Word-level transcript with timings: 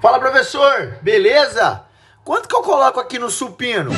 Fala, 0.00 0.18
professor, 0.18 0.98
beleza? 1.02 1.84
Quanto 2.22 2.48
que 2.48 2.54
eu 2.54 2.62
coloco 2.62 3.00
aqui 3.00 3.18
no 3.18 3.30
supino? 3.30 3.90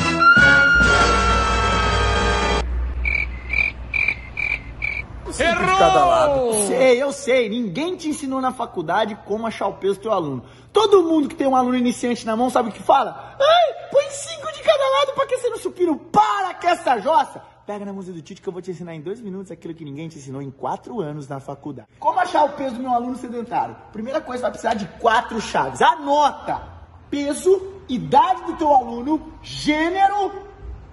Errou! 5.39 5.65
de 5.65 5.77
cada 5.77 6.05
lado. 6.05 6.53
Sei, 6.67 7.01
eu 7.01 7.11
sei. 7.11 7.49
Ninguém 7.49 7.95
te 7.95 8.09
ensinou 8.09 8.41
na 8.41 8.51
faculdade 8.51 9.17
como 9.25 9.47
achar 9.47 9.67
o 9.67 9.73
peso 9.73 9.95
do 9.95 10.01
teu 10.01 10.11
aluno. 10.11 10.43
Todo 10.73 11.03
mundo 11.03 11.29
que 11.29 11.35
tem 11.35 11.47
um 11.47 11.55
aluno 11.55 11.75
iniciante 11.75 12.25
na 12.25 12.35
mão 12.35 12.49
sabe 12.49 12.69
o 12.69 12.71
que 12.71 12.81
fala? 12.81 13.35
Ai, 13.39 13.89
põe 13.91 14.09
cinco 14.09 14.51
de 14.51 14.61
cada 14.61 14.83
lado 14.83 15.13
pra 15.13 15.23
aquecer 15.23 15.49
no 15.49 15.57
supino. 15.57 15.97
Para 15.97 16.53
com 16.55 16.67
essa 16.67 16.99
jossa. 16.99 17.41
Pega 17.69 17.85
na 17.85 17.93
música 17.93 18.15
do 18.15 18.21
Tite 18.23 18.41
que 18.41 18.49
eu 18.49 18.51
vou 18.51 18.63
te 18.63 18.71
ensinar 18.71 18.95
em 18.95 18.99
dois 18.99 19.21
minutos 19.21 19.51
aquilo 19.51 19.75
que 19.75 19.85
ninguém 19.85 20.09
te 20.09 20.17
ensinou 20.17 20.41
em 20.41 20.49
quatro 20.49 21.01
anos 21.01 21.27
na 21.27 21.39
faculdade. 21.39 21.87
Como 21.99 22.19
achar 22.19 22.43
o 22.45 22.53
peso 22.53 22.73
do 22.73 22.81
meu 22.81 22.91
aluno 22.91 23.15
sedentário? 23.15 23.75
Primeira 23.93 24.19
coisa, 24.19 24.41
vai 24.41 24.49
precisar 24.49 24.73
de 24.73 24.87
quatro 24.97 25.39
chaves. 25.39 25.79
Anota! 25.79 26.63
Peso, 27.11 27.83
idade 27.87 28.43
do 28.45 28.57
teu 28.57 28.73
aluno, 28.73 29.21
gênero 29.43 30.31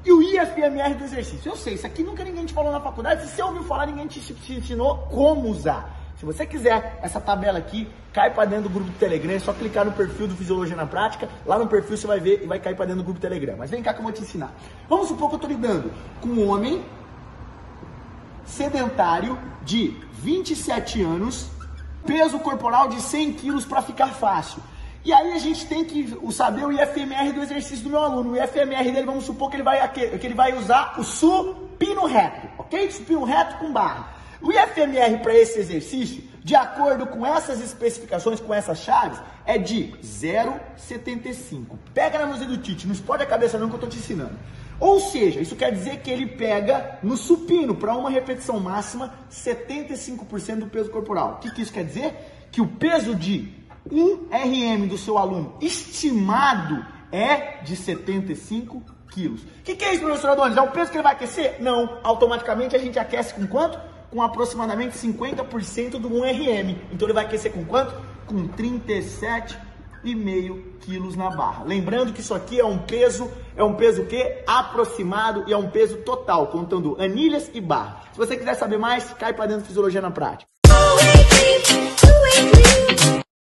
e 0.05 0.12
o 0.12 0.20
IFMR 0.20 0.97
do 0.97 1.05
exercício. 1.05 1.50
Eu 1.50 1.56
sei, 1.56 1.77
isso 1.77 1.86
aqui 1.86 2.02
nunca 2.02 2.23
ninguém 2.23 2.45
te 2.45 2.52
falou 2.52 2.70
na 2.70 2.78
faculdade. 2.78 3.22
Se 3.22 3.28
você 3.28 3.42
ouviu 3.42 3.64
falar, 3.64 3.86
ninguém 3.86 4.06
te, 4.06 4.20
te 4.20 4.52
ensinou 4.52 4.98
como 5.11 5.48
usar. 5.48 5.95
Se 6.19 6.25
você 6.25 6.47
quiser 6.47 6.98
essa 7.02 7.20
tabela 7.20 7.59
aqui, 7.59 7.87
cai 8.11 8.30
para 8.33 8.47
dentro 8.47 8.65
do 8.65 8.70
grupo 8.70 8.91
do 8.91 8.98
Telegram, 8.98 9.34
é 9.34 9.38
só 9.38 9.52
clicar 9.52 9.84
no 9.84 9.93
perfil 9.93 10.27
do 10.27 10.34
Fisiologia 10.34 10.75
na 10.75 10.87
Prática, 10.87 11.29
lá 11.45 11.59
no 11.59 11.66
perfil 11.66 11.97
você 11.97 12.06
vai 12.06 12.19
ver 12.19 12.42
e 12.42 12.47
vai 12.47 12.59
cair 12.59 12.75
para 12.75 12.87
dentro 12.87 13.02
do 13.02 13.05
grupo 13.05 13.20
do 13.20 13.23
Telegram. 13.23 13.56
Mas 13.59 13.70
vem 13.70 13.83
cá 13.83 13.92
que 13.92 14.01
eu 14.01 14.02
vou 14.02 14.12
te 14.12 14.23
ensinar. 14.23 14.55
Vamos 14.89 15.09
supor 15.09 15.29
que 15.29 15.34
eu 15.34 15.37
estou 15.37 15.51
lidando 15.51 15.92
com 16.23 16.29
um 16.29 16.48
homem 16.48 16.83
sedentário 18.47 19.39
de 19.62 19.95
27 20.15 21.02
anos, 21.02 21.51
peso 22.06 22.39
corporal 22.39 22.89
de 22.89 22.98
100 22.98 23.34
quilos 23.34 23.67
para 23.67 23.83
ficar 23.83 24.09
fácil. 24.09 24.62
E 25.05 25.12
aí 25.12 25.33
a 25.33 25.39
gente 25.39 25.67
tem 25.67 25.84
que 25.84 26.19
saber 26.33 26.64
o 26.64 26.73
IFMR 26.73 27.33
do 27.33 27.42
exercício 27.42 27.84
do 27.84 27.91
meu 27.91 28.01
aluno. 28.01 28.33
O 28.33 28.37
IFMR 28.37 28.91
dele, 28.91 29.06
vamos 29.06 29.25
supor 29.25 29.51
que 29.51 29.56
ele 29.56 29.62
vai, 29.62 29.86
que 29.92 30.01
ele 30.01 30.34
vai 30.34 30.56
usar 30.56 30.98
o 30.98 31.05
supino 31.05 32.06
reto, 32.06 32.48
ok? 32.58 32.91
Supino 32.91 33.23
reto 33.23 33.58
com 33.58 33.70
barra. 33.70 34.17
O 34.41 34.53
IFMR 34.53 35.19
para 35.23 35.34
esse 35.34 35.59
exercício, 35.59 36.23
de 36.42 36.55
acordo 36.55 37.06
com 37.06 37.27
essas 37.27 37.61
especificações, 37.61 38.41
com 38.41 38.53
essas 38.53 38.79
chaves, 38.79 39.19
é 39.45 39.59
de 39.59 39.95
0,75. 40.03 41.79
Pega 41.95 42.19
na 42.19 42.27
música 42.27 42.47
do 42.47 42.59
Tite, 42.59 42.87
não 42.87 42.95
explode 42.95 43.23
a 43.23 43.27
cabeça 43.27 43.59
não 43.59 43.69
que 43.69 43.75
eu 43.75 43.77
estou 43.77 43.91
te 43.91 43.98
ensinando. 43.98 44.39
Ou 44.79 45.01
seja, 45.01 45.41
isso 45.41 45.57
quer 45.57 45.73
dizer 45.73 46.01
que 46.01 46.11
ele 46.11 46.27
pega 46.27 46.98
no 47.03 47.17
supino, 47.17 47.75
para 47.75 47.97
uma 47.97 48.11
repetição 48.11 48.61
máxima, 48.61 49.14
75% 49.31 50.59
do 50.59 50.67
peso 50.67 50.91
corporal. 50.91 51.33
O 51.33 51.37
que, 51.39 51.51
que 51.51 51.62
isso 51.62 51.73
quer 51.73 51.84
dizer? 51.84 52.14
Que 52.53 52.61
o 52.61 52.69
peso 52.69 53.14
de 53.14 53.55
1 53.91 54.29
RM 54.31 54.87
do 54.87 54.98
seu 54.98 55.17
aluno 55.17 55.57
estimado 55.61 56.84
é 57.11 57.62
de 57.62 57.75
75 57.75 58.83
quilos. 59.11 59.42
O 59.42 59.47
que, 59.64 59.75
que 59.75 59.84
é 59.84 59.95
isso, 59.95 60.03
professor 60.03 60.31
Adonis? 60.31 60.57
É 60.57 60.61
o 60.61 60.70
peso 60.70 60.91
que 60.91 60.97
ele 60.98 61.05
vai 61.05 61.14
aquecer? 61.14 61.57
Não. 61.61 61.98
Automaticamente 62.03 62.77
a 62.77 62.79
gente 62.79 62.98
aquece 62.98 63.33
com 63.33 63.47
quanto? 63.47 63.95
Com 64.17 64.22
aproximadamente 64.22 64.97
50% 64.97 65.98
do 65.98 66.09
1RM. 66.09 66.78
Então 66.91 67.06
ele 67.06 67.12
vai 67.12 67.27
aquecer 67.27 67.53
com 67.53 67.62
quanto? 67.67 67.95
Com 68.25 68.48
37,5 68.48 70.62
quilos 70.81 71.14
na 71.14 71.28
barra. 71.28 71.64
Lembrando 71.64 72.14
que 72.14 72.23
isso 72.23 72.33
aqui 72.33 72.58
é 72.58 72.64
um 72.64 72.78
peso, 72.78 73.31
é 73.55 73.62
um 73.62 73.75
peso 73.75 74.06
que 74.06 74.42
aproximado 74.47 75.45
e 75.47 75.53
é 75.53 75.56
um 75.56 75.69
peso 75.69 75.98
total, 75.98 76.47
contando 76.47 76.97
anilhas 76.98 77.50
e 77.53 77.61
barra. 77.61 78.05
Se 78.12 78.19
você 78.19 78.39
quiser 78.39 78.55
saber 78.55 78.78
mais, 78.78 79.12
cai 79.12 79.34
para 79.34 79.48
dentro 79.48 79.64
de 79.64 79.69
Fisiologia 79.69 80.00
na 80.00 80.11
Prática. 80.11 80.51